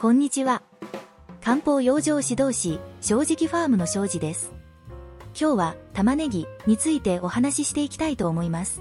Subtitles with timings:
[0.00, 0.62] こんにちは。
[1.42, 4.52] 漢方養生指導士、正直ファームの正治です。
[5.36, 8.80] 今日は玉ねぎについてお話ししていきたいと思います。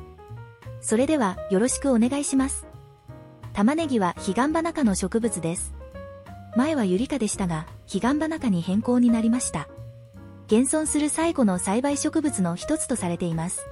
[0.80, 2.68] それではよろしくお願いします。
[3.54, 5.74] 玉ねぎは彼岸花科の植物です。
[6.56, 9.68] 前はユリ科でしたが、彼岸花科に変更になりました。
[10.46, 13.66] 現存する最古の栽培植物の一つとされています。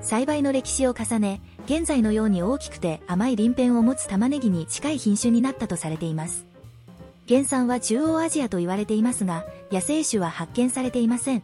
[0.00, 6.50] 栽培の歴史を重ね、現在のように大きくて甘い鱗片を持つ玉ねぎに近い品種になったとされています。
[7.32, 11.42] 原産は中央アジアと言われていますが、野生種は発見されていません。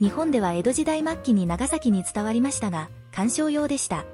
[0.00, 4.04] 日本では江戸時代末期に長崎に伝わりましたが、観賞用でした。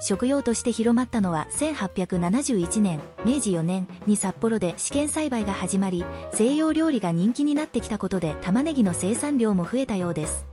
[0.00, 10.46] 食用として広まったのは1871年、明治4年に札幌で試験栽培が始まり、西洋料理が人気になってきたことで玉ねぎの生産量も増えたようです。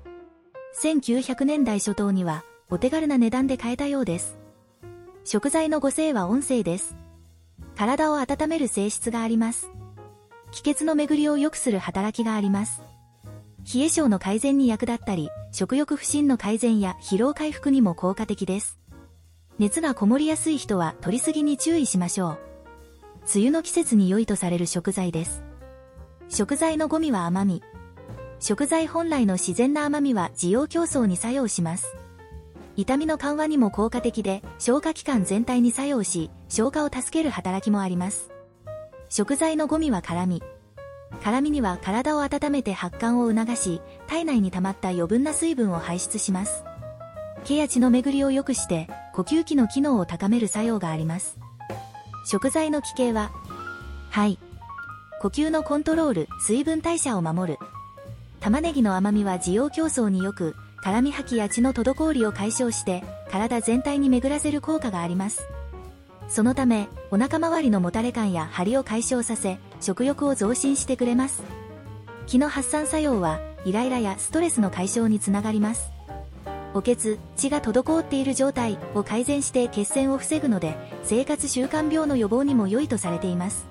[0.82, 4.38] 1900年代初頭には、お手軽な値段で買えたようです。
[5.24, 6.98] 食材のご性は温性です。
[7.82, 9.72] 体を温める性質があります。
[10.52, 12.84] 気血の巡りを良くする働きがあります。
[13.74, 18.78] 冷え性の改善に役立ったり、食欲不振の改善や疲労回復にも効果的です。
[19.58, 22.40] 熱がこもりやすい人は取りすぎに注意しましょう。
[23.34, 25.42] 梅雨の季節に良いとされる食材です。
[26.30, 27.64] 食材のゴミは甘み。
[28.40, 31.88] 食材本来の自然な甘みは滋養競争に作用します。
[32.78, 38.32] 痛みの緩和にも効果的で、消化器官全体に作用し、消化を助ける働きもあります。
[39.10, 40.42] 食材のゴミは辛み。
[41.24, 46.64] 辛みには体を温めて発汗を促し、体内に溜まった余分な水分を排出します。
[47.44, 51.38] 毛や血の巡りを良くして、呼吸器の機能を高める作用があります。
[52.26, 53.32] 食材の奇形は、
[54.10, 54.40] はい。
[55.22, 57.60] 呼吸のコントロール、水分代謝を守る。
[58.40, 65.48] 玉ねぎの甘みは滋養競争によく、絡み吐きや血の滞りを解消して、体全体に巡らせる効果があります。
[66.28, 71.44] そのため、お腹周りのもたれ感や張りを解消させ、食欲を増進してくれます。
[72.26, 75.92] 気の発散作用は、イライラやストレスの解消につながります。
[76.74, 83.68] おけつ、血が滞っている状態を改善して血栓を防ぐので、生活習慣病の予防にも良いとされています。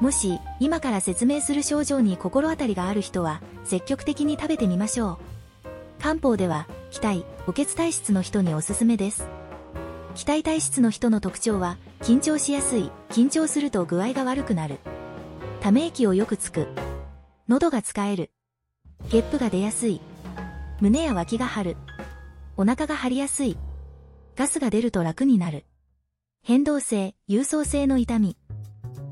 [0.00, 5.35] もし、今から説明する症状に心当たりがある人は、積極的に食べてみましょう。
[5.98, 9.26] 漢方では、気体、お血体質の人におすすめです。
[10.14, 14.78] 気体体質の人の特徴は、緊張しやすい、緊張すると具合が悪くなる。
[15.60, 16.68] ため息をよくつく。
[17.48, 18.30] 喉が使える。
[19.10, 20.00] ゲップが出やすい。
[20.80, 21.76] 胸や脇が張る。
[22.56, 23.56] お腹が張りやすい。
[24.36, 25.64] ガスが出ると楽になる。
[26.42, 28.36] 変動性、郵送性の痛み。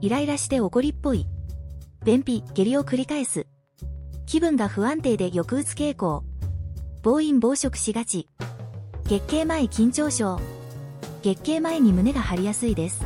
[0.01, 1.27] イライラして怒りっぽい。
[2.05, 3.47] 便秘、下痢を繰り返す。
[4.27, 6.25] 気分が不安定で抑うつ傾向。
[7.05, 8.31] 暴飲暴食しがち。
[9.05, 10.41] 月経前緊張症。
[11.23, 13.05] 月経前に胸が張りやすいです。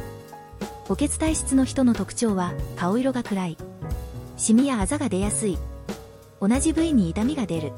[0.85, 3.59] 補欠体質の人の特徴は、顔色が暗い。
[4.37, 5.59] シミやあざが出やすい。
[6.41, 7.73] 同じ部位に痛みが出る。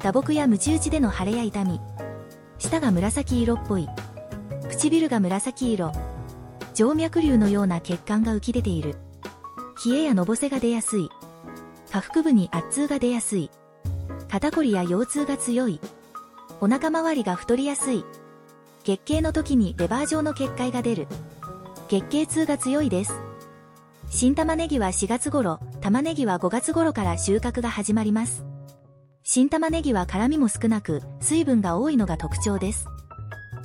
[0.00, 1.80] 打撲やムチ打ちでの腫れや痛み。
[2.58, 3.88] 舌が紫色っぽい。
[4.68, 5.92] 唇が紫色。
[6.74, 8.96] 静脈瘤のような血管が浮き出ている。
[9.86, 11.08] 冷えやのぼせが出やすい。
[11.88, 13.48] 下腹部に圧痛が出やすい。
[14.28, 15.80] 肩こりや腰痛が強い。
[16.60, 18.04] お腹周りが太りやすい。
[18.84, 21.06] 月経の時にレバー状の結界が出る。
[21.88, 23.12] 月経痛が強いです。
[24.08, 28.44] 新玉ねぎは4月頃、玉ねぎは5月頃から収穫が始まります。
[29.22, 32.86] 新玉ねぎは辛みも少なく、水分が多いのが特徴です。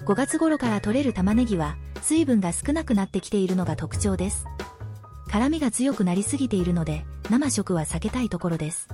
[0.06, 4.46] 5月頃から取れる玉ねぎは、水分が少なくなってきているのが特徴です。
[5.32, 8.90] 辛みが強くなりすぎているので、生食は避けたいところです。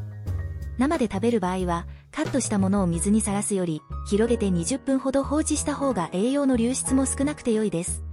[0.77, 8.03] 生で食べる場合は、カットしたものを水にさらすより、広げて20分ほど放置した方が栄養の流出も少なくて良いです。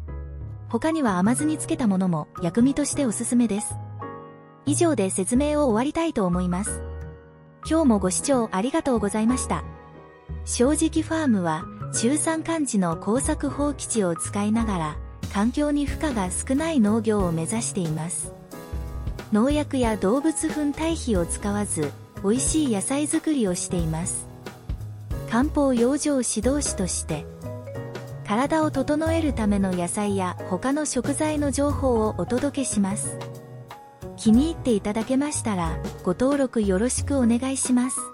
[0.68, 3.76] 他には甘酢につけたものも薬味としておすすめです。
[4.66, 6.82] 以上で説明を終わりたいと思います。
[7.68, 9.62] 今日もご視聴ありがとうございました。
[10.44, 14.96] 正直ファームは中山間地の耕作放棄地を使いながら
[15.32, 18.32] 環境に負荷が少ない農業を目指しています。
[19.32, 21.92] 農薬や動物粉堆肥を使わず
[22.24, 24.26] 美味しい野菜作りをしています。
[25.30, 27.26] 漢方養生指導士として、
[28.26, 33.18] 体を整えるための野菜や他の食材の情報をお届けします。
[34.16, 38.13] 気に入っていただけましたら、ご登録よろしくお願いします。